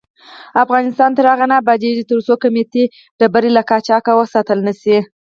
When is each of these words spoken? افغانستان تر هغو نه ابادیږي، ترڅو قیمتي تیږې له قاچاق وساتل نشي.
افغانستان 0.63 1.09
تر 1.17 1.25
هغو 1.31 1.45
نه 1.51 1.55
ابادیږي، 1.61 2.03
ترڅو 2.11 2.33
قیمتي 2.43 2.83
تیږې 3.27 3.49
له 3.55 3.61
قاچاق 3.69 4.05
وساتل 4.19 4.59
نشي. 4.67 4.97